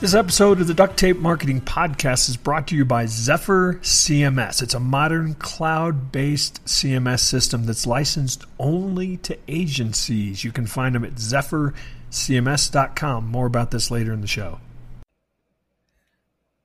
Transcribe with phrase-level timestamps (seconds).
[0.00, 4.62] This episode of the Duct Tape Marketing Podcast is brought to you by Zephyr CMS.
[4.62, 10.42] It's a modern cloud based CMS system that's licensed only to agencies.
[10.42, 13.26] You can find them at zephyrcms.com.
[13.26, 14.58] More about this later in the show.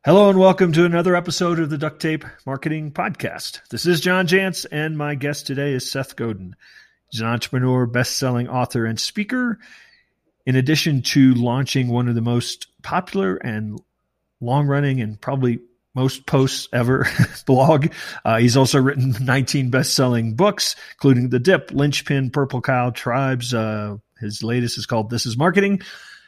[0.06, 3.60] Hello and welcome to another episode of the Duct Tape Marketing Podcast.
[3.70, 6.56] This is John Jantsch, and my guest today is Seth Godin.
[7.10, 9.60] He's an entrepreneur, best selling author, and speaker
[10.46, 13.82] in addition to launching one of the most popular and
[14.40, 15.60] long running and probably
[15.96, 17.08] most posts ever
[17.46, 17.88] blog.
[18.24, 23.54] Uh, he's also written 19 best selling books, including The Dip, Linchpin, Purple Cow, Tribes.
[23.54, 25.82] Uh, his latest is called This is Marketing.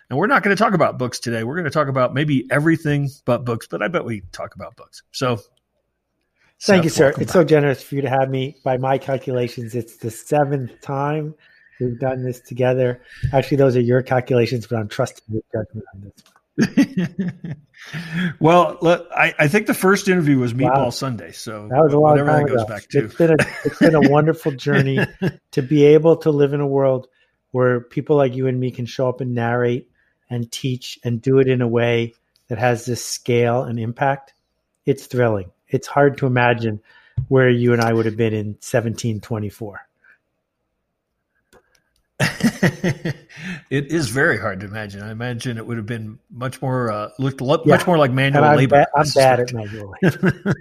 [0.09, 1.43] And we're not going to talk about books today.
[1.43, 4.75] We're going to talk about maybe everything but books, but I bet we talk about
[4.77, 5.03] books.
[5.11, 5.39] So
[6.61, 7.09] thank you, sir.
[7.09, 7.30] It's back.
[7.30, 8.55] so generous for you to have me.
[8.63, 11.35] By my calculations, it's the seventh time
[11.80, 13.02] We've done this together.
[13.33, 16.23] Actually, those are your calculations, but I'm trusting your judgment on this.
[18.39, 20.89] well, look, I, I, think the first interview was Meatball wow.
[20.89, 22.66] Sundae, so that was a long time ago.
[22.66, 23.05] back to.
[23.05, 25.00] It's been a it's been a wonderful journey
[25.52, 27.08] to be able to live in a world
[27.52, 29.89] where people like you and me can show up and narrate
[30.30, 32.16] and teach and do it in a way
[32.47, 34.33] that has this scale and impact.
[34.85, 35.52] It's thrilling.
[35.67, 36.81] It's hard to imagine
[37.28, 39.86] where you and I would have been in 1724.
[42.19, 45.03] it is very hard to imagine.
[45.03, 47.75] I imagine it would have been much more uh, looked lo- yeah.
[47.75, 48.77] much more like manual I'm labor.
[48.77, 50.55] Ba- I'm bad at manual labor.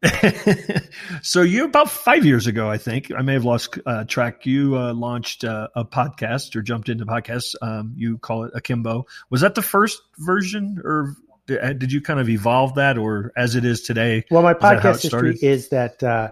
[1.22, 4.46] so you about five years ago, I think I may have lost uh, track.
[4.46, 7.56] You uh, launched uh, a podcast or jumped into podcasts.
[7.60, 9.06] Um, you call it Akimbo.
[9.30, 11.16] Was that the first version, or
[11.50, 14.24] uh, did you kind of evolve that, or as it is today?
[14.30, 16.30] Well, my podcast history is that uh,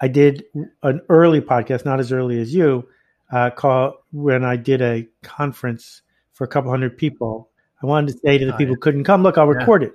[0.00, 0.42] I did
[0.82, 2.88] an early podcast, not as early as you,
[3.32, 6.02] uh, call when I did a conference
[6.32, 7.50] for a couple hundred people.
[7.82, 9.88] I wanted to say to the people who couldn't come, look, I'll record yeah.
[9.88, 9.94] it.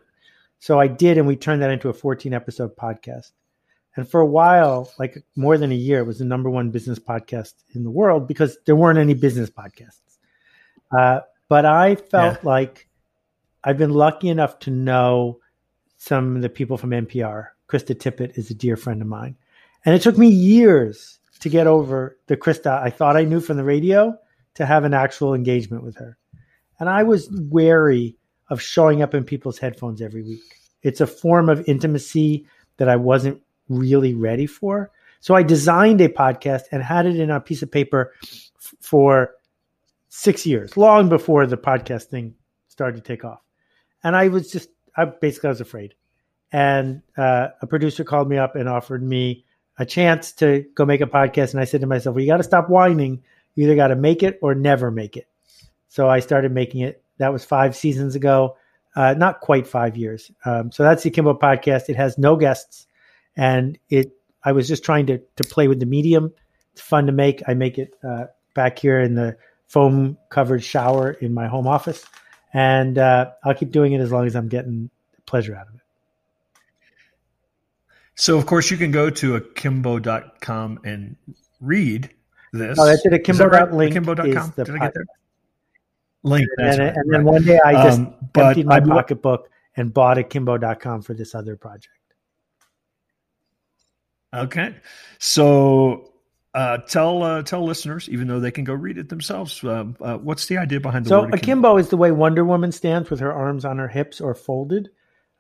[0.59, 3.31] So I did, and we turned that into a 14 episode podcast.
[3.95, 7.00] And for a while, like more than a year, it was the number one business
[7.00, 10.17] podcast in the world because there weren't any business podcasts.
[10.97, 12.50] Uh, but I felt yeah.
[12.50, 12.88] like
[13.63, 15.40] I've been lucky enough to know
[15.97, 17.47] some of the people from NPR.
[17.67, 19.35] Krista Tippett is a dear friend of mine.
[19.85, 23.57] And it took me years to get over the Krista I thought I knew from
[23.57, 24.17] the radio
[24.55, 26.17] to have an actual engagement with her.
[26.79, 28.17] And I was wary
[28.49, 30.41] of showing up in people's headphones every week.
[30.81, 34.91] It's a form of intimacy that I wasn't really ready for.
[35.19, 39.31] So I designed a podcast and had it in a piece of paper f- for
[40.09, 42.35] six years, long before the podcast thing
[42.67, 43.41] started to take off.
[44.03, 45.95] And I was just, I basically was afraid.
[46.51, 49.45] And uh, a producer called me up and offered me
[49.77, 51.51] a chance to go make a podcast.
[51.51, 53.23] And I said to myself, well, you got to stop whining.
[53.55, 55.27] You either got to make it or never make it.
[55.89, 57.03] So I started making it.
[57.17, 58.57] That was five seasons ago,
[58.95, 60.31] uh, not quite five years.
[60.45, 61.89] Um, so that's the Akimbo podcast.
[61.89, 62.85] It has no guests,
[63.35, 64.11] and it.
[64.43, 66.31] I was just trying to to play with the medium.
[66.73, 67.41] It's fun to make.
[67.47, 69.37] I make it uh, back here in the
[69.67, 72.05] foam covered shower in my home office,
[72.53, 74.91] and uh, I'll keep doing it as long as I'm getting
[75.25, 75.81] pleasure out of it.
[78.17, 81.16] So, of course, you can go to akimbo.com and
[81.61, 82.09] read
[82.51, 82.79] this.
[82.79, 83.13] Oh, that's it.
[83.13, 84.53] Akimbo.link akimbo.com.
[84.55, 85.05] Did I get there?
[86.23, 86.47] Link.
[86.57, 89.94] And, then, right, and then one day I just um, emptied my I, pocketbook and
[89.94, 91.94] bought akimbo.com for this other project.
[94.34, 94.75] Okay.
[95.19, 96.11] So
[96.55, 100.17] uh, tell uh, tell listeners, even though they can go read it themselves, uh, uh
[100.17, 101.73] what's the idea behind the so word akimbo?
[101.73, 101.78] akimbo?
[101.78, 104.89] is the way Wonder Woman stands with her arms on her hips or folded.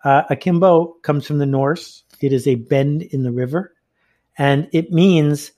[0.03, 3.73] Uh, akimbo comes from the Norse it is a bend in the river.
[4.37, 5.51] And it means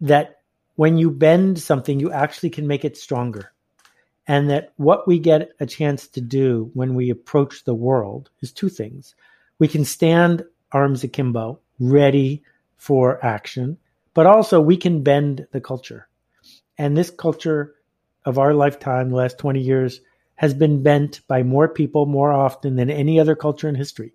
[0.00, 0.40] that
[0.76, 3.52] when you bend something, you actually can make it stronger.
[4.26, 8.52] And that what we get a chance to do when we approach the world is
[8.52, 9.14] two things.
[9.58, 12.42] We can stand arms akimbo, ready
[12.76, 13.78] for action,
[14.14, 16.08] but also we can bend the culture.
[16.78, 17.74] And this culture
[18.24, 20.00] of our lifetime, the last 20 years,
[20.36, 24.12] has been bent by more people more often than any other culture in history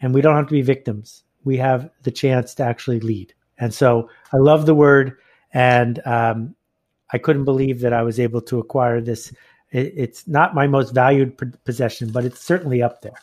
[0.00, 1.24] and we don't have to be victims.
[1.44, 3.34] We have the chance to actually lead.
[3.58, 5.16] And so I love the word,
[5.52, 6.54] and um,
[7.12, 9.32] I couldn't believe that I was able to acquire this.
[9.70, 13.14] It, it's not my most valued possession, but it's certainly up there.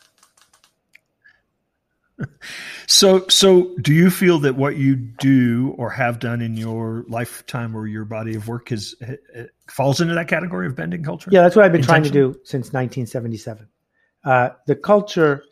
[2.88, 7.74] So, so do you feel that what you do or have done in your lifetime
[7.74, 8.94] or your body of work is
[9.70, 11.30] falls into that category of bending culture?
[11.32, 13.66] Yeah, that's what I've been trying to do since 1977.
[14.24, 15.44] Uh, the culture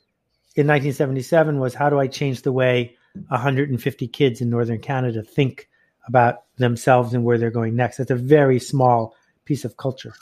[0.60, 2.96] in 1977 was how do I change the way
[3.28, 5.68] 150 kids in northern Canada think
[6.06, 7.96] about themselves and where they're going next.
[7.96, 9.14] That's a very small
[9.44, 10.14] piece of culture.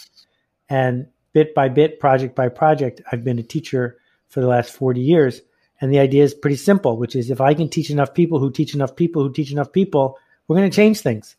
[0.68, 3.00] And bit by bit, project by project.
[3.10, 3.98] I've been a teacher
[4.28, 5.40] for the last 40 years.
[5.80, 8.50] And the idea is pretty simple, which is if I can teach enough people who
[8.50, 11.36] teach enough people who teach enough people, we're going to change things.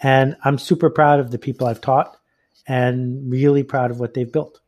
[0.00, 2.16] And I'm super proud of the people I've taught
[2.66, 4.60] and really proud of what they've built.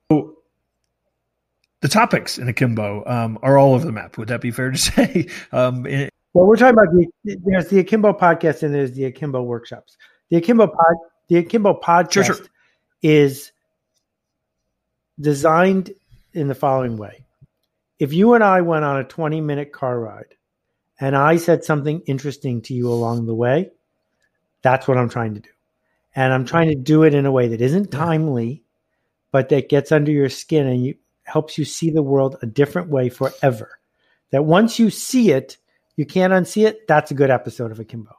[1.82, 4.16] The topics in Akimbo um, are all over the map.
[4.16, 5.26] Would that be fair to say?
[5.50, 9.42] Um, in- well, we're talking about the, there's the Akimbo podcast and there's the Akimbo
[9.42, 9.98] workshops.
[10.30, 10.96] The Akimbo pod,
[11.28, 12.46] the Akimbo podcast sure, sure.
[13.02, 13.52] is
[15.20, 15.92] designed
[16.32, 17.26] in the following way.
[17.98, 20.34] If you and I went on a 20 minute car ride
[21.00, 23.70] and I said something interesting to you along the way,
[24.62, 25.50] that's what I'm trying to do.
[26.14, 28.62] And I'm trying to do it in a way that isn't timely,
[29.32, 32.88] but that gets under your skin and you, helps you see the world a different
[32.88, 33.78] way forever.
[34.30, 35.56] That once you see it,
[35.96, 36.88] you can't unsee it.
[36.88, 38.16] That's a good episode of Akimbo.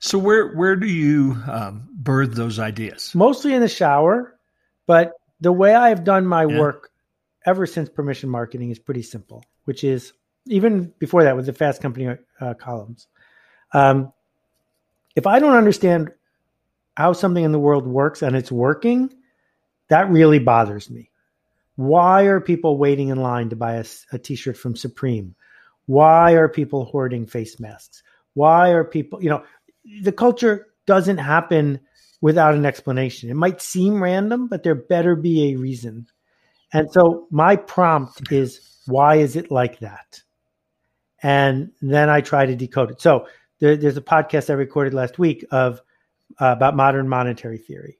[0.00, 3.14] So where where do you um, birth those ideas?
[3.14, 4.38] Mostly in the shower,
[4.86, 6.58] but the way I've done my yeah.
[6.58, 6.90] work
[7.44, 10.12] ever since permission marketing is pretty simple, which is
[10.46, 13.08] even before that with the Fast Company uh, columns.
[13.72, 14.12] Um,
[15.16, 16.12] if I don't understand
[16.96, 19.12] how something in the world works and it's working,
[19.88, 21.10] that really bothers me.
[21.76, 25.34] Why are people waiting in line to buy a a t-shirt from Supreme?
[25.86, 28.02] Why are people hoarding face masks?
[28.34, 29.42] Why are people, you know,
[30.02, 31.80] the culture doesn't happen
[32.20, 33.30] without an explanation.
[33.30, 36.06] It might seem random, but there better be a reason.
[36.72, 40.22] And so my prompt is why is it like that?
[41.22, 43.00] And then I try to decode it.
[43.00, 43.26] So
[43.60, 45.80] there, there's a podcast I recorded last week of
[46.40, 47.98] uh, about modern monetary theory.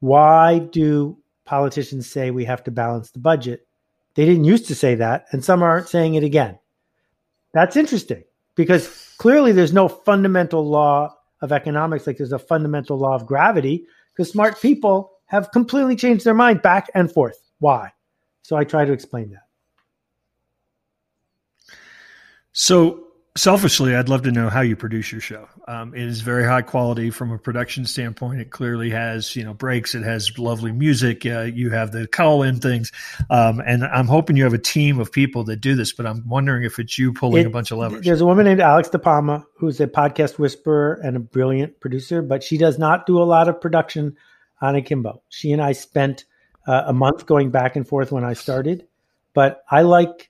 [0.00, 3.66] Why do politicians say we have to balance the budget?
[4.14, 6.58] They didn't used to say that, and some aren't saying it again.
[7.52, 8.24] That's interesting
[8.54, 13.86] because clearly there's no fundamental law of economics like there's a fundamental law of gravity
[14.12, 17.40] because smart people have completely changed their mind back and forth.
[17.60, 17.92] Why?
[18.42, 19.46] So I try to explain that.
[22.52, 23.07] So
[23.38, 25.48] selfishly, I'd love to know how you produce your show.
[25.66, 28.40] Um, it is very high quality from a production standpoint.
[28.40, 29.94] It clearly has, you know, breaks.
[29.94, 31.24] It has lovely music.
[31.24, 32.92] Uh, you have the call in things.
[33.30, 36.28] Um, and I'm hoping you have a team of people that do this, but I'm
[36.28, 38.04] wondering if it's you pulling it, a bunch of levers.
[38.04, 42.22] There's a woman named Alex De Palma who's a podcast whisperer and a brilliant producer,
[42.22, 44.16] but she does not do a lot of production
[44.60, 45.22] on Akimbo.
[45.28, 46.24] She and I spent
[46.66, 48.86] uh, a month going back and forth when I started,
[49.32, 50.27] but I like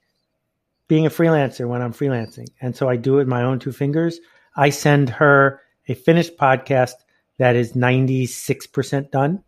[0.89, 2.49] being a freelancer when I'm freelancing.
[2.61, 4.19] And so I do it with my own two fingers.
[4.57, 6.95] I send her a finished podcast
[7.37, 9.45] that is 96% done.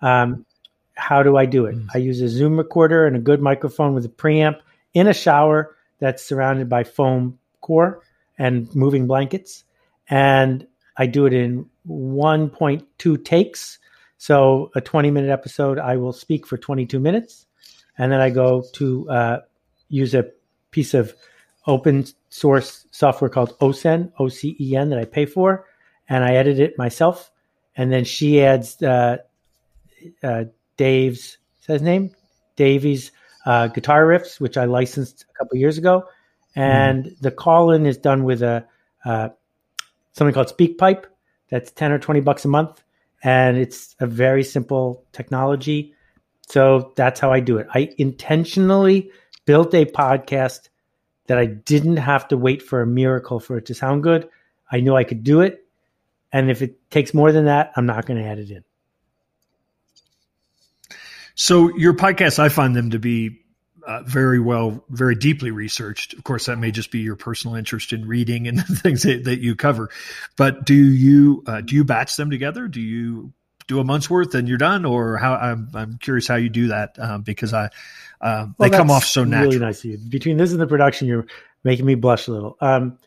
[0.00, 0.46] Um,
[0.94, 1.76] how do I do it?
[1.76, 1.86] Mm.
[1.94, 4.60] I use a Zoom recorder and a good microphone with a preamp
[4.94, 8.02] in a shower that's surrounded by foam core
[8.38, 9.64] and moving blankets.
[10.08, 10.66] And
[10.96, 13.78] I do it in 1.2 takes.
[14.18, 17.46] So a 20 minute episode, I will speak for 22 minutes.
[17.98, 19.40] And then I go to uh,
[19.88, 20.30] use a
[20.76, 21.14] piece of
[21.66, 25.64] open source software called OCEN, O C E N, that I pay for,
[26.06, 27.30] and I edit it myself.
[27.76, 29.16] And then she adds uh,
[30.22, 30.44] uh,
[30.76, 32.10] Dave's, is his name?
[32.56, 33.10] Davies
[33.46, 36.04] uh, guitar riffs, which I licensed a couple years ago.
[36.54, 37.18] And mm.
[37.20, 38.66] the call in is done with a
[39.06, 39.30] uh,
[40.12, 41.04] something called SpeakPipe.
[41.48, 42.82] That's 10 or 20 bucks a month.
[43.22, 45.94] And it's a very simple technology.
[46.48, 47.66] So that's how I do it.
[47.72, 49.10] I intentionally
[49.46, 50.68] built a podcast
[51.26, 54.28] that I didn't have to wait for a miracle for it to sound good.
[54.70, 55.64] I knew I could do it.
[56.32, 58.64] And if it takes more than that, I'm not going to add it in.
[61.34, 63.40] So, your podcasts, I find them to be
[63.86, 66.14] uh, very well, very deeply researched.
[66.14, 69.24] Of course, that may just be your personal interest in reading and the things that,
[69.24, 69.90] that you cover.
[70.36, 72.68] But do you uh, do you batch them together?
[72.68, 73.32] Do you
[73.66, 75.34] do a month's worth and you're done, or how?
[75.34, 77.70] I'm, I'm curious how you do that um, because I
[78.20, 79.52] um, well, they come off so natural.
[79.52, 79.98] Really nice of you.
[79.98, 81.26] Between this and the production, you're
[81.64, 82.56] making me blush a little.
[82.60, 82.98] Um,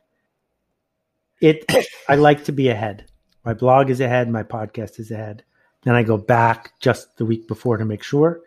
[1.41, 1.65] it.
[2.09, 3.05] I like to be ahead.
[3.45, 4.29] My blog is ahead.
[4.29, 5.43] My podcast is ahead.
[5.83, 8.41] Then I go back just the week before to make sure.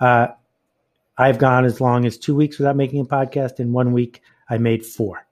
[0.00, 0.28] Uh,
[1.16, 3.60] I've gone as long as two weeks without making a podcast.
[3.60, 5.26] In one week, I made four.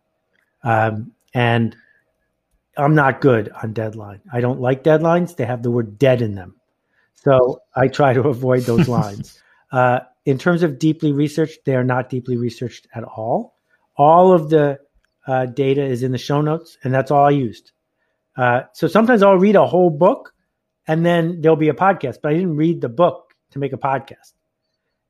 [0.64, 1.76] Um, and
[2.76, 4.20] I'm not good on deadline.
[4.32, 5.36] I don't like deadlines.
[5.36, 6.56] They have the word dead in them.
[7.14, 9.40] So I try to avoid those lines.
[9.70, 13.56] Uh, in terms of deeply researched, they are not deeply researched at all.
[13.96, 14.78] All of the
[15.26, 17.72] uh, data is in the show notes, and that's all I used.
[18.36, 20.32] Uh, so sometimes I'll read a whole book,
[20.86, 23.78] and then there'll be a podcast, but I didn't read the book to make a
[23.78, 24.32] podcast.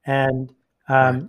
[0.05, 0.53] And
[0.89, 1.25] um, right.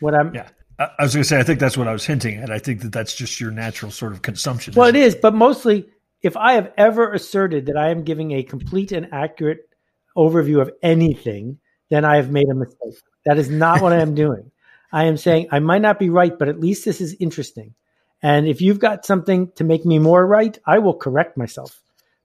[0.00, 0.48] what I'm yeah.
[0.76, 2.50] I was going to say, I think that's what I was hinting at.
[2.50, 4.74] I think that that's just your natural sort of consumption.
[4.74, 5.88] Well, it is, but mostly,
[6.20, 9.68] if I have ever asserted that I am giving a complete and accurate
[10.16, 11.58] overview of anything,
[11.90, 12.94] then I have made a mistake.
[13.24, 14.50] That is not what I am doing.
[14.92, 17.74] I am saying I might not be right, but at least this is interesting.
[18.22, 21.80] And if you've got something to make me more right, I will correct myself.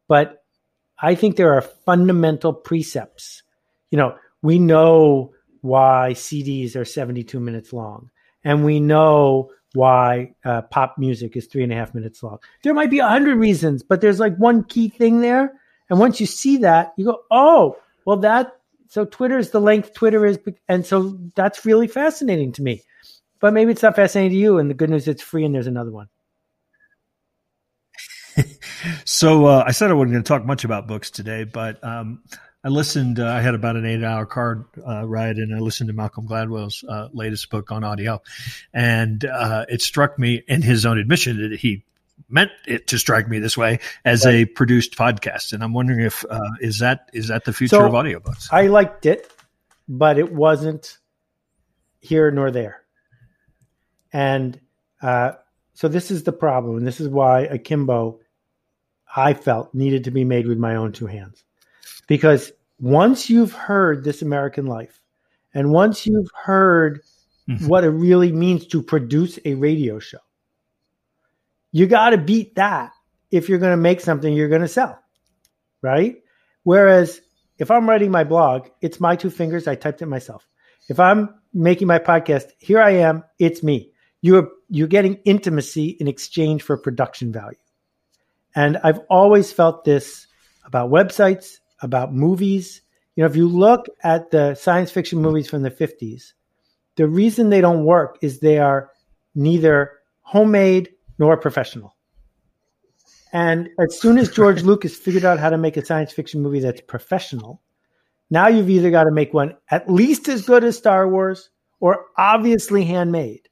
[0.08, 0.44] But
[1.02, 3.44] I think there are fundamental precepts.
[3.92, 8.12] You know, we know why CDs are 72 minutes long,
[8.44, 12.40] and we know why uh, pop music is three and a half minutes long.
[12.64, 15.54] There might be a hundred reasons, but there's like one key thing there.
[15.90, 18.59] And once you see that, you go, oh, well, that,
[18.90, 20.40] so Twitter is the length Twitter is.
[20.68, 22.82] And so that's really fascinating to me.
[23.40, 24.58] But maybe it's not fascinating to you.
[24.58, 26.10] And the good news, it's free and there's another one.
[29.06, 32.24] so uh, I said I wasn't going to talk much about books today, but um,
[32.64, 33.20] I listened.
[33.20, 36.84] Uh, I had about an eight-hour car uh, ride, and I listened to Malcolm Gladwell's
[36.88, 38.22] uh, latest book on audio,
[38.74, 41.84] and uh, it struck me, in his own admission, that he
[42.28, 44.36] meant it to strike me this way as right.
[44.36, 45.54] a produced podcast.
[45.54, 48.48] And I'm wondering if uh, is that is that the future so of audiobooks?
[48.52, 49.32] I liked it,
[49.88, 50.98] but it wasn't
[52.02, 52.84] here nor there,
[54.14, 54.60] and
[55.02, 55.34] uh,
[55.74, 58.20] so this is the problem, and this is why Akimbo,
[59.16, 61.44] I felt needed to be made with my own two hands
[62.08, 65.02] because once you've heard This American Life,
[65.54, 67.02] and once you've heard
[67.50, 67.68] mm-hmm.
[67.68, 70.20] what it really means to produce a radio show,
[71.72, 72.92] you got to beat that
[73.32, 75.00] if you're going to make something you're going to sell,
[75.82, 76.18] right?
[76.64, 77.22] Whereas
[77.58, 79.68] if I'm writing my blog, it's my two fingers.
[79.68, 80.48] I typed it myself.
[80.88, 83.24] If I'm making my podcast, here I am.
[83.38, 83.92] It's me.
[84.22, 87.58] You're you're getting intimacy in exchange for production value,
[88.56, 90.28] and I've always felt this
[90.66, 92.82] about websites, about movies.
[93.16, 96.34] You know, if you look at the science fiction movies from the 50s,
[96.96, 98.92] the reason they don't work is they are
[99.36, 101.96] neither homemade nor professional.
[103.32, 106.62] And as soon as George Lucas figured out how to make a science fiction movie
[106.62, 107.62] that's professional,
[108.32, 111.50] now you've either got to make one at least as good as Star Wars
[111.80, 113.50] or obviously handmade.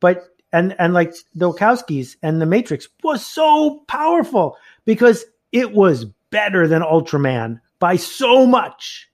[0.00, 6.06] But and and like the Wachowskis and the Matrix was so powerful because it was
[6.30, 9.08] better than Ultraman by so much.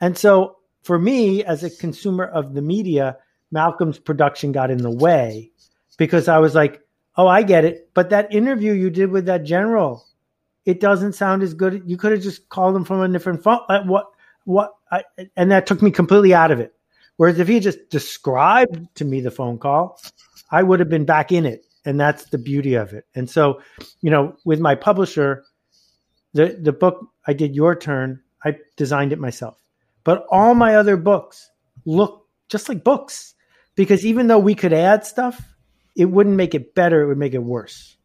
[0.00, 3.16] And so for me, as a consumer of the media,
[3.50, 5.50] Malcolm's production got in the way
[5.98, 6.80] because I was like,
[7.16, 7.90] oh, I get it.
[7.94, 10.06] But that interview you did with that general,
[10.64, 11.82] it doesn't sound as good.
[11.86, 13.60] You could have just called him from a different phone.
[13.68, 14.06] Uh, what,
[14.44, 15.04] what, I,
[15.36, 16.74] and that took me completely out of it.
[17.16, 20.00] Whereas if he just described to me the phone call,
[20.50, 21.64] I would have been back in it.
[21.84, 23.06] And that's the beauty of it.
[23.14, 23.60] And so,
[24.02, 25.44] you know, with my publisher,
[26.34, 29.58] the the book I did Your Turn, I designed it myself.
[30.04, 31.50] But all my other books
[31.84, 33.34] look just like books
[33.76, 35.40] because even though we could add stuff,
[35.96, 37.96] it wouldn't make it better, it would make it worse.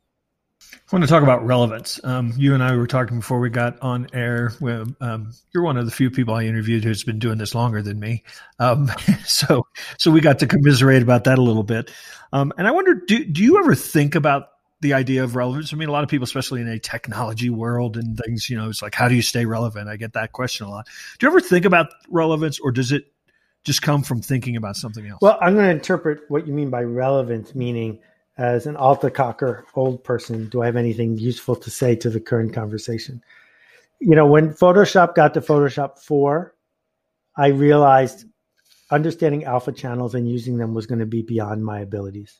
[0.74, 2.00] I want to talk about relevance.
[2.04, 4.51] Um, you and I were talking before we got on air.
[5.01, 8.00] Um, you're one of the few people I interviewed who's been doing this longer than
[8.00, 8.24] me,
[8.60, 8.92] um,
[9.25, 9.65] so
[9.98, 11.92] so we got to commiserate about that a little bit.
[12.34, 14.50] Um, and I wonder, do do you ever think about
[14.82, 15.74] the idea of relevance.
[15.74, 18.70] I mean, a lot of people, especially in a technology world and things, you know,
[18.70, 19.89] it's like, how do you stay relevant?
[19.89, 20.88] I get that question a lot.
[21.18, 23.06] Do you ever think about relevance or does it
[23.65, 25.19] just come from thinking about something else?
[25.22, 28.00] Well, I'm going to interpret what you mean by relevance, meaning
[28.38, 32.19] as an alta cocker old person, do I have anything useful to say to the
[32.19, 33.22] current conversation?
[34.00, 36.53] You know, when Photoshop got to Photoshop 4,
[37.38, 38.25] I realized
[38.91, 42.39] understanding alpha channels and using them was going to be beyond my abilities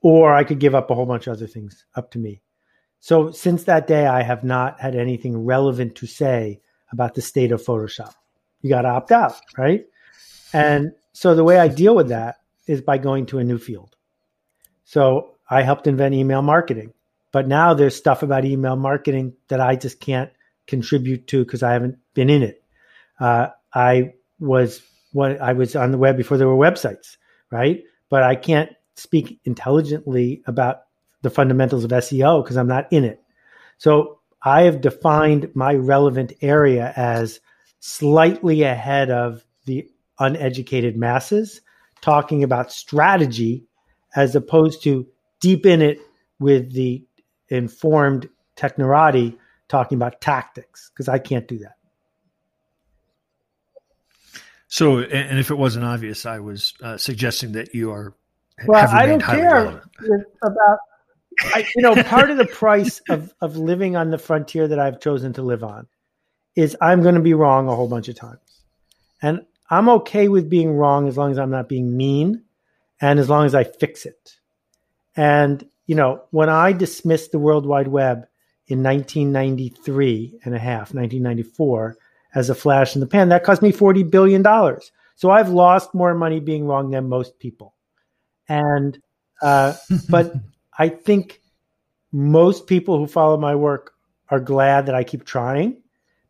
[0.00, 2.40] or I could give up a whole bunch of other things up to me.
[3.00, 6.60] So since that day, I have not had anything relevant to say
[6.92, 8.14] about the state of Photoshop.
[8.62, 9.86] You got to opt out, right?
[10.52, 13.96] And so the way I deal with that is by going to a new field.
[14.84, 16.92] So I helped invent email marketing,
[17.32, 20.30] but now there's stuff about email marketing that I just can't
[20.66, 22.62] contribute to because I haven't been in it.
[23.18, 27.16] Uh, I was what I was on the web before there were websites,
[27.50, 27.82] right?
[28.08, 30.82] But I can't speak intelligently about
[31.22, 33.22] the fundamentals of SEO because I'm not in it.
[33.78, 37.40] So I have defined my relevant area as
[37.80, 39.88] slightly ahead of the
[40.20, 41.60] uneducated masses,
[42.00, 43.64] talking about strategy
[44.14, 45.06] as opposed to
[45.40, 45.98] deep in it
[46.38, 47.04] with the
[47.48, 49.36] informed technorati
[49.68, 51.76] talking about tactics because I can't do that.
[54.68, 58.14] So, and if it wasn't obvious, I was uh, suggesting that you are
[58.66, 59.82] well, I don't care
[60.42, 60.78] about.
[61.42, 65.00] I, you know, part of the price of of living on the frontier that I've
[65.00, 65.86] chosen to live on
[66.54, 68.62] is I'm going to be wrong a whole bunch of times,
[69.22, 72.42] and I'm okay with being wrong as long as I'm not being mean,
[73.00, 74.36] and as long as I fix it.
[75.16, 78.26] And you know, when I dismissed the World Wide Web
[78.66, 81.96] in 1993 and a half, 1994,
[82.34, 83.28] as a flash in the pan.
[83.28, 84.44] That cost me $40 billion.
[85.16, 87.74] So I've lost more money being wrong than most people.
[88.48, 88.98] And,
[89.42, 89.74] uh,
[90.08, 90.34] but
[90.78, 91.40] I think
[92.12, 93.92] most people who follow my work
[94.28, 95.82] are glad that I keep trying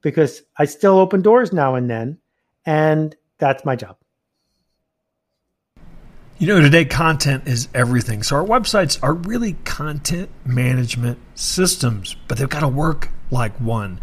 [0.02, 2.18] because I still open doors now and then.
[2.64, 3.96] And that's my job.
[6.38, 8.22] You know, today content is everything.
[8.22, 14.00] So our websites are really content management systems, but they've got to work like one.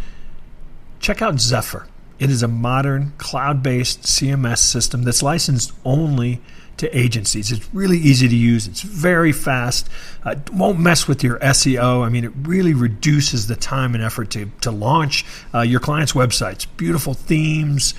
[1.00, 1.88] Check out Zephyr.
[2.20, 6.42] It is a modern cloud based CMS system that's licensed only
[6.78, 7.52] to agencies.
[7.52, 9.90] It's really easy to use, it's very fast,
[10.24, 12.06] uh, won't mess with your SEO.
[12.06, 16.14] I mean, it really reduces the time and effort to, to launch uh, your clients'
[16.14, 16.68] websites.
[16.78, 17.94] Beautiful themes,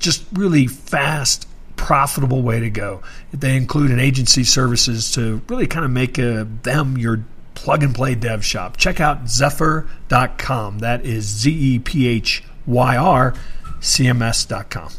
[0.00, 3.02] just really fast profitable way to go.
[3.32, 7.82] They include an agency services to really kind of make a, uh, them your plug
[7.82, 8.76] and play dev shop.
[8.76, 10.80] Check out zephyr.com.
[10.80, 13.34] That is Z E P H Y R
[13.80, 14.90] CMS.com.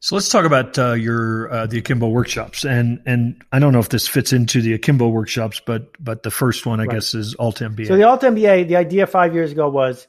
[0.00, 3.80] So let's talk about uh, your uh, the Akimbo workshops, and and I don't know
[3.80, 6.94] if this fits into the Akimbo workshops, but but the first one I right.
[6.94, 7.88] guess is Alt MBA.
[7.88, 10.06] So the Alt MBA, the idea five years ago was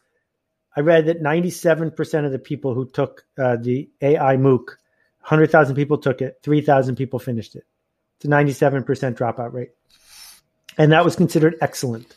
[0.76, 4.66] I read that 97% of the people who took uh, the AI MOOC,
[5.22, 7.66] 100,000 people took it, 3,000 people finished it.
[8.18, 8.86] It's a 97%
[9.16, 9.70] dropout rate.
[10.78, 12.14] And that was considered excellent.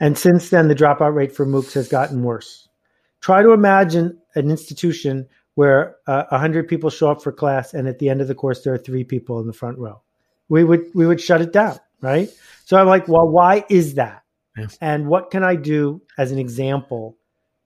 [0.00, 2.68] And since then, the dropout rate for MOOCs has gotten worse.
[3.20, 7.98] Try to imagine an institution where uh, 100 people show up for class and at
[7.98, 10.02] the end of the course, there are three people in the front row.
[10.48, 12.28] We would, we would shut it down, right?
[12.66, 14.22] So I'm like, well, why is that?
[14.56, 14.66] Yeah.
[14.80, 17.16] And what can I do as an example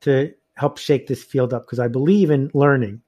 [0.00, 3.00] to help shake this field up because I believe in learning.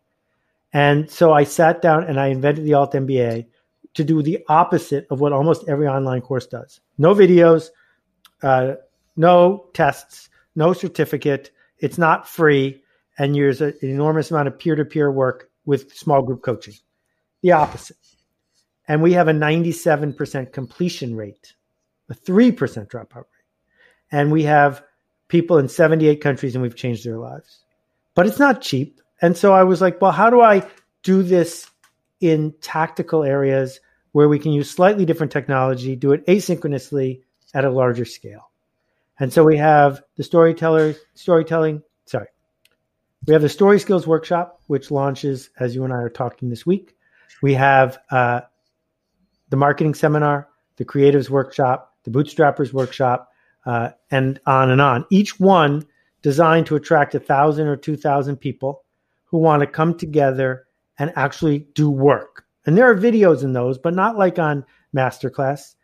[0.72, 3.46] And so I sat down and I invented the Alt MBA
[3.94, 6.80] to do the opposite of what almost every online course does.
[6.97, 7.69] No videos,
[8.43, 8.75] uh,
[9.17, 11.50] no tests, no certificate.
[11.78, 12.82] It's not free,
[13.19, 16.75] and there's an enormous amount of peer-to-peer work with small group coaching.
[17.43, 17.97] The opposite.
[18.88, 21.54] And we have a 97% completion rate,
[22.08, 22.56] a 3%
[22.88, 23.26] dropout rate.
[24.10, 24.82] And we have
[25.32, 27.60] people in 78 countries and we've changed their lives.
[28.14, 29.00] But it's not cheap.
[29.23, 30.62] And so I was like, well, how do I
[31.02, 31.66] do this
[32.21, 33.80] in tactical areas
[34.12, 37.23] where we can use slightly different technology, do it asynchronously
[37.54, 38.50] at a larger scale?
[39.18, 42.28] And so we have the storyteller storytelling, sorry.
[43.26, 46.66] We have the story skills workshop, which launches as you and I are talking this
[46.66, 46.95] week.
[47.40, 48.42] We have uh,
[49.49, 53.31] the marketing seminar, the creatives workshop, the bootstrappers workshop,
[53.66, 55.06] uh, and on and on.
[55.10, 55.86] Each one
[56.22, 58.84] designed to attract a thousand or two thousand people
[59.25, 60.66] who want to come together
[60.98, 62.44] and actually do work.
[62.66, 65.75] And there are videos in those, but not like on Masterclass.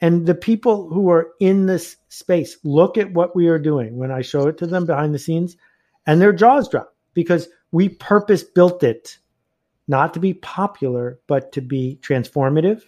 [0.00, 4.10] And the people who are in this space look at what we are doing when
[4.10, 5.56] I show it to them behind the scenes,
[6.06, 9.18] and their jaws drop because we purpose built it
[9.88, 12.82] not to be popular, but to be transformative.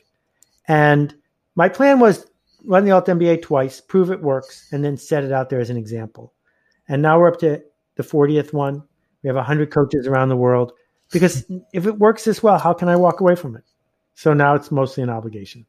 [0.67, 1.15] And
[1.55, 2.27] my plan was
[2.65, 5.71] run the Alt MBA twice, prove it works, and then set it out there as
[5.71, 6.33] an example.
[6.89, 7.63] And now we're up to
[7.97, 8.83] the 40th one.
[9.23, 10.73] We have 100 coaches around the world
[11.13, 13.65] because if it works this well, how can I walk away from it?
[14.15, 15.67] So now it's mostly an obligation.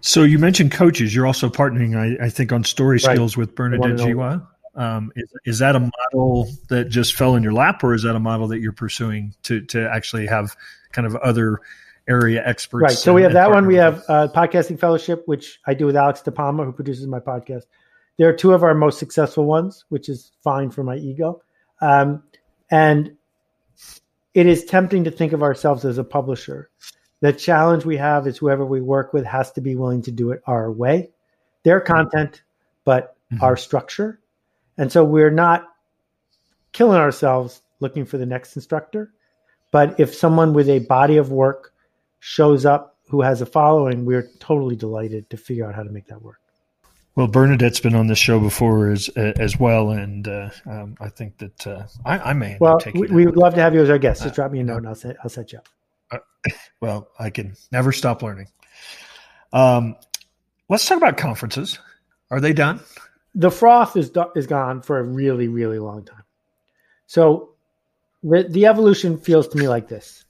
[0.00, 1.14] So you mentioned coaches.
[1.14, 3.14] You're also partnering, I, I think, on story right.
[3.14, 4.46] skills with Bernadette Jiwa.
[4.74, 8.16] Um, is, is that a model that just fell in your lap, or is that
[8.16, 10.56] a model that you're pursuing to to actually have
[10.92, 11.60] kind of other
[12.08, 12.82] area experts.
[12.82, 12.98] Right.
[12.98, 13.66] So we have that one.
[13.66, 17.64] We have uh, podcasting fellowship, which I do with Alex DePalma, who produces my podcast.
[18.18, 21.42] There are two of our most successful ones, which is fine for my ego.
[21.80, 22.22] Um,
[22.70, 23.16] and
[24.34, 26.70] it is tempting to think of ourselves as a publisher.
[27.20, 30.32] The challenge we have is whoever we work with has to be willing to do
[30.32, 31.10] it our way,
[31.62, 32.42] their content,
[32.84, 33.44] but mm-hmm.
[33.44, 34.20] our structure.
[34.76, 35.68] And so we're not
[36.72, 39.12] killing ourselves looking for the next instructor.
[39.70, 41.71] But if someone with a body of work
[42.22, 46.06] shows up who has a following, we're totally delighted to figure out how to make
[46.06, 46.38] that work.
[47.16, 51.36] Well, Bernadette's been on this show before as as well, and uh, um, I think
[51.38, 52.56] that uh, I, I, may.
[52.58, 54.22] Well, we, we would love to have you as our guest.
[54.22, 55.68] Just uh, drop me a note, and I'll set I'll set you up.
[56.10, 58.48] Uh, well, I can never stop learning.
[59.52, 59.96] Um,
[60.70, 61.78] let's talk about conferences.
[62.30, 62.80] Are they done?
[63.34, 66.24] The froth is is gone for a really really long time.
[67.08, 67.50] So
[68.22, 70.21] the, the evolution feels to me like this.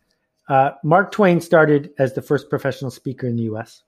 [0.53, 3.85] Uh, Mark Twain started as the first professional speaker in the US.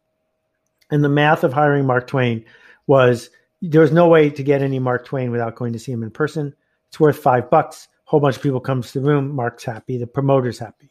[0.90, 2.42] And the math of hiring Mark Twain
[2.86, 3.28] was
[3.60, 6.10] there was no way to get any Mark Twain without going to see him in
[6.10, 6.54] person.
[6.88, 7.88] It's worth five bucks.
[8.06, 9.36] A whole bunch of people comes to the room.
[9.36, 9.98] Mark's happy.
[9.98, 10.88] The promoter's happy.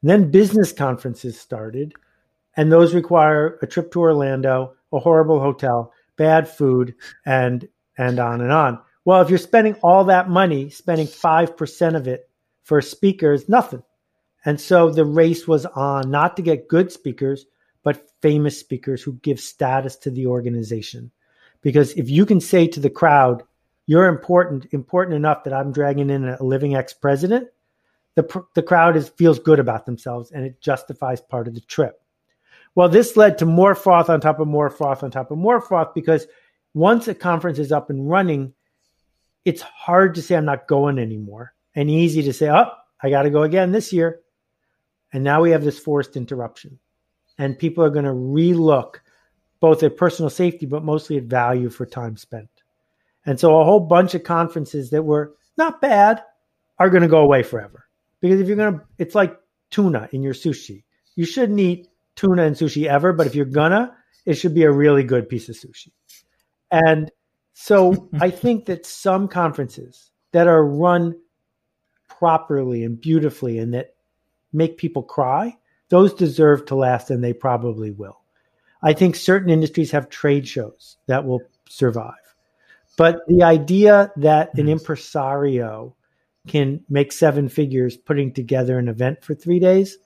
[0.00, 1.92] And then business conferences started,
[2.56, 6.94] and those require a trip to Orlando, a horrible hotel, bad food,
[7.26, 8.80] and and on and on.
[9.04, 12.30] Well, if you're spending all that money, spending 5% of it
[12.62, 13.82] for speakers, nothing.
[14.46, 17.44] And so the race was on not to get good speakers,
[17.82, 21.10] but famous speakers who give status to the organization.
[21.62, 23.42] Because if you can say to the crowd,
[23.86, 27.48] you're important, important enough that I'm dragging in a living ex president,
[28.14, 32.00] the, the crowd is, feels good about themselves and it justifies part of the trip.
[32.76, 35.60] Well, this led to more froth on top of more froth on top of more
[35.60, 36.26] froth because
[36.72, 38.52] once a conference is up and running,
[39.44, 42.70] it's hard to say I'm not going anymore and easy to say, oh,
[43.02, 44.20] I got to go again this year.
[45.16, 46.78] And now we have this forced interruption.
[47.38, 48.96] And people are going to relook
[49.60, 52.50] both at personal safety, but mostly at value for time spent.
[53.24, 56.22] And so a whole bunch of conferences that were not bad
[56.78, 57.86] are going to go away forever.
[58.20, 60.84] Because if you're going to, it's like tuna in your sushi.
[61.14, 64.70] You shouldn't eat tuna and sushi ever, but if you're gonna, it should be a
[64.70, 65.92] really good piece of sushi.
[66.70, 67.10] And
[67.54, 71.14] so I think that some conferences that are run
[72.06, 73.95] properly and beautifully and that
[74.56, 75.56] make people cry,
[75.88, 78.20] those deserve to last and they probably will.
[78.82, 82.14] I think certain industries have trade shows that will survive.
[82.96, 84.70] But the idea that an mm-hmm.
[84.70, 85.94] impresario
[86.46, 89.98] can make seven figures putting together an event for three days,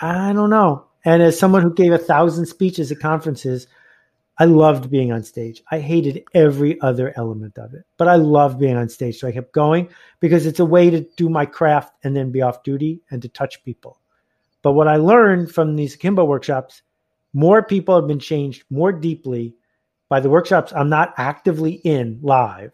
[0.00, 0.86] I don't know.
[1.04, 3.66] And as someone who gave a thousand speeches at conferences,
[4.42, 5.62] I loved being on stage.
[5.70, 9.20] I hated every other element of it, but I loved being on stage.
[9.20, 12.42] So I kept going because it's a way to do my craft and then be
[12.42, 14.00] off duty and to touch people.
[14.62, 16.82] But what I learned from these Akimbo workshops,
[17.32, 19.54] more people have been changed more deeply
[20.08, 22.72] by the workshops I'm not actively in live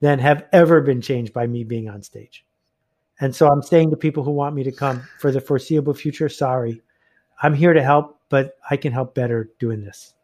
[0.00, 2.44] than have ever been changed by me being on stage.
[3.20, 6.28] And so I'm saying to people who want me to come for the foreseeable future,
[6.28, 6.82] sorry,
[7.40, 10.15] I'm here to help, but I can help better doing this.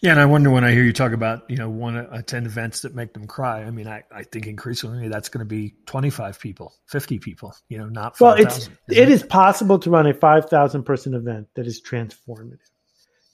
[0.00, 2.82] Yeah, and I wonder when I hear you talk about you know one attend events
[2.82, 3.62] that make them cry.
[3.62, 7.54] I mean, I, I think increasingly that's going to be twenty five people, fifty people.
[7.68, 8.34] You know, not 5, well.
[8.46, 11.80] It's 000, it, it is possible to run a five thousand person event that is
[11.80, 12.58] transformative.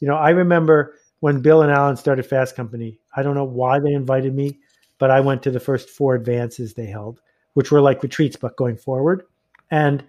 [0.00, 3.00] You know, I remember when Bill and Alan started Fast Company.
[3.16, 4.58] I don't know why they invited me,
[4.98, 7.20] but I went to the first four advances they held,
[7.54, 9.24] which were like retreats but going forward,
[9.70, 10.04] and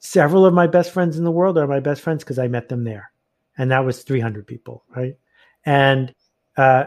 [0.00, 2.68] several of my best friends in the world are my best friends because I met
[2.68, 3.10] them there.
[3.58, 5.16] And that was 300 people, right?
[5.64, 6.14] And
[6.56, 6.84] uh,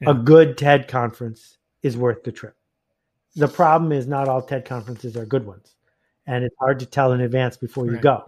[0.00, 0.10] yeah.
[0.10, 2.56] a good TED conference is worth the trip.
[3.36, 5.74] The problem is not all TED conferences are good ones.
[6.26, 8.24] And it's hard to tell in advance before you go.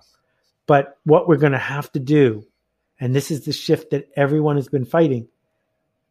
[0.67, 2.45] But what we're going to have to do,
[3.01, 5.29] and this is the shift that everyone has been fighting,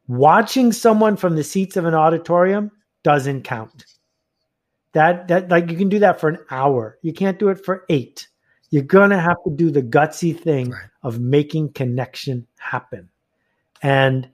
[0.07, 2.71] watching someone from the seats of an auditorium
[3.03, 3.85] doesn't count.
[4.93, 6.97] That that like you can do that for an hour.
[7.01, 8.27] You can't do it for eight.
[8.71, 10.81] You're gonna have to do the gutsy thing right.
[11.03, 13.09] Of making connection happen.
[13.81, 14.29] And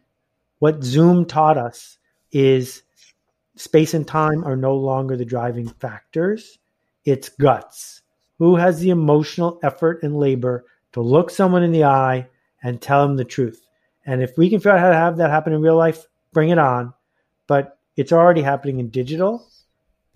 [0.60, 1.97] what Zoom taught us
[2.32, 2.84] is
[3.56, 6.60] space and time are no longer the driving factors.
[7.06, 8.01] It's guts.
[8.39, 12.27] Who has the emotional effort and labor to look someone in the eye
[12.62, 13.65] and tell them the truth?
[14.06, 16.49] And if we can figure out how to have that happen in real life, bring
[16.49, 16.93] it on.
[17.47, 19.47] But it's already happening in digital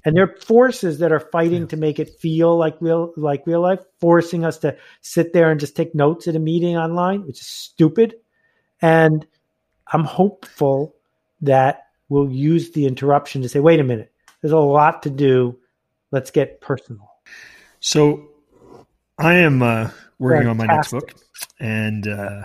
[0.05, 1.67] and there are forces that are fighting yeah.
[1.67, 5.59] to make it feel like real like real life forcing us to sit there and
[5.59, 8.15] just take notes at a meeting online which is stupid.
[8.81, 9.25] And
[9.93, 10.95] i'm hopeful
[11.41, 14.11] that we'll use the interruption to say wait a minute
[14.41, 15.57] there's a lot to do.
[16.11, 17.07] Let's get personal.
[17.79, 18.27] So
[19.17, 20.49] i am uh, working Fantastic.
[20.49, 21.13] on my next book
[21.59, 22.43] and uh,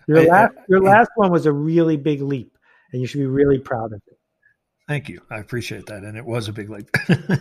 [0.08, 2.58] your last your last one was a really big leap
[2.92, 4.13] and you should be really proud of it
[4.88, 5.22] Thank you.
[5.30, 6.04] I appreciate that.
[6.04, 6.90] And it was a big leap.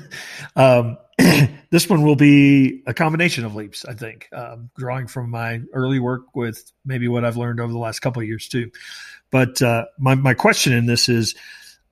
[0.57, 0.96] um,
[1.70, 5.98] this one will be a combination of leaps, I think, um, drawing from my early
[5.98, 8.70] work with maybe what I've learned over the last couple of years too.
[9.33, 11.35] But uh, my, my question in this is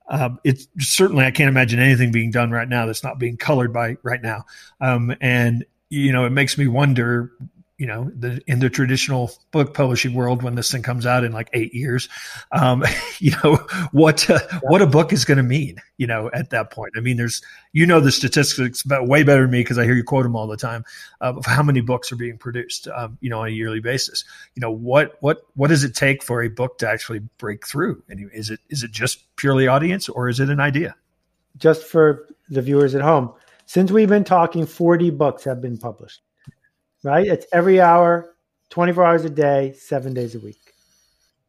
[0.07, 3.73] um, it's certainly, I can't imagine anything being done right now that's not being colored
[3.73, 4.45] by right now.
[4.79, 7.31] Um, and, you know, it makes me wonder
[7.81, 11.31] you know, the, in the traditional book publishing world, when this thing comes out in
[11.31, 12.09] like eight years,
[12.51, 12.83] um,
[13.17, 13.55] you know,
[13.91, 16.93] what, uh, what a book is going to mean, you know, at that point.
[16.95, 17.41] I mean, there's,
[17.73, 20.35] you know, the statistics about way better than me because I hear you quote them
[20.35, 20.85] all the time
[21.21, 24.25] uh, of how many books are being produced, um, you know, on a yearly basis.
[24.53, 28.03] You know, what, what, what does it take for a book to actually break through?
[28.09, 30.93] And is it, is it just purely audience or is it an idea?
[31.57, 33.33] Just for the viewers at home,
[33.65, 36.21] since we've been talking, 40 books have been published
[37.03, 37.25] right?
[37.25, 38.35] It's every hour,
[38.69, 40.59] 24 hours a day, seven days a week.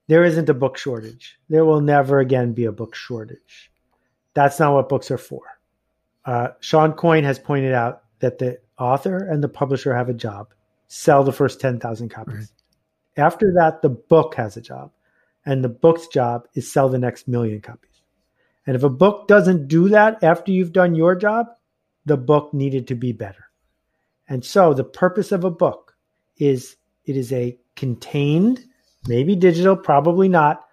[0.08, 1.38] There isn't a book shortage.
[1.48, 3.70] There will never again be a book shortage.
[4.34, 5.42] That's not what books are for.
[6.24, 10.52] Uh, Shawn Coyne has pointed out that the author and the publisher have a job
[10.88, 12.34] sell the first 10,000 copies.
[12.34, 13.24] Right.
[13.24, 14.92] After that, the book has a job
[15.44, 18.02] and the book's job is sell the next million copies.
[18.66, 21.46] And if a book doesn't do that after you've done your job,
[22.06, 23.48] the book needed to be better.
[24.33, 25.95] And so the purpose of a book
[26.38, 28.64] is it is a contained,
[29.07, 30.64] maybe digital, probably not,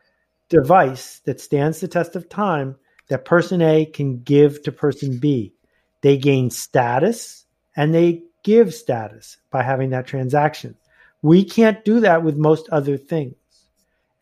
[0.48, 2.78] device that stands the test of time
[3.10, 5.54] that person A can give to person B.
[6.00, 7.46] They gain status
[7.76, 10.78] and they give status by having that transaction.
[11.22, 13.36] We can't do that with most other things.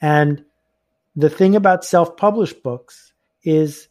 [0.02, 0.46] And
[1.16, 3.88] the thing about self published books is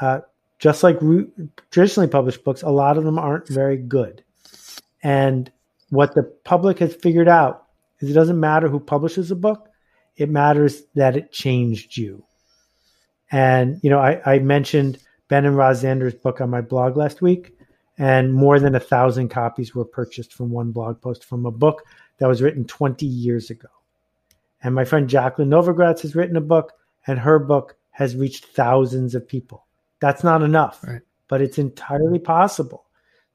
[0.00, 0.22] uh,
[0.58, 1.30] just like re-
[1.70, 4.24] traditionally published books, a lot of them aren't very good.
[5.02, 5.50] And
[5.90, 7.66] what the public has figured out
[8.00, 9.68] is it doesn't matter who publishes a book,
[10.16, 12.24] it matters that it changed you.
[13.30, 17.20] And, you know, I, I mentioned Ben and Roz Zander's book on my blog last
[17.20, 17.54] week,
[17.98, 21.82] and more than a thousand copies were purchased from one blog post from a book
[22.18, 23.68] that was written 20 years ago.
[24.62, 26.72] And my friend Jacqueline Novogratz has written a book,
[27.06, 29.66] and her book has reached thousands of people.
[30.00, 31.02] That's not enough, right.
[31.28, 32.84] but it's entirely possible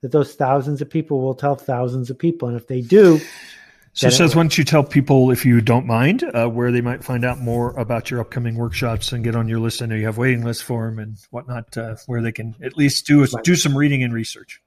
[0.03, 2.49] that those thousands of people will tell thousands of people.
[2.49, 3.19] And if they do,
[3.93, 7.05] so, Seth, why don't you tell people, if you don't mind, uh, where they might
[7.05, 9.81] find out more about your upcoming workshops and get on your list?
[9.81, 12.77] I know you have waiting lists for them and whatnot, uh, where they can at
[12.77, 14.61] least do do some reading and research.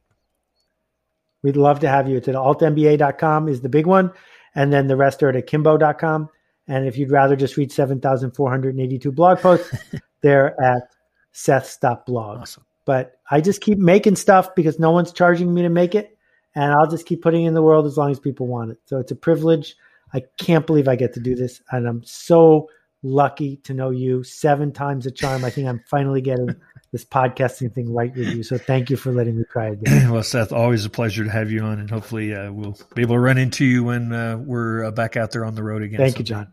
[1.43, 2.17] We'd love to have you.
[2.17, 4.11] It's at altmba.com is the big one,
[4.55, 6.31] and then the rest are at akimbo.com.
[6.67, 9.73] And if you'd rather just read 7,482 blog posts,
[10.23, 10.89] they're at
[11.33, 12.41] seth.blog.
[12.41, 12.65] Awesome.
[12.87, 16.17] But I just keep making stuff because no one's charging me to make it
[16.57, 18.79] and I'll just keep putting it in the world as long as people want it.
[18.87, 19.77] So it's a privilege.
[20.13, 22.69] I can't believe I get to do this, and I'm so
[23.03, 25.45] lucky to know you seven times a charm.
[25.45, 26.57] I think I'm finally getting
[26.93, 28.43] this podcasting thing right with you.
[28.43, 30.11] So thank you for letting me try again.
[30.13, 33.17] well, Seth, always a pleasure to have you on, and hopefully uh, we'll be able
[33.17, 35.99] to run into you when uh, we're uh, back out there on the road again.
[35.99, 36.53] Thank you, John.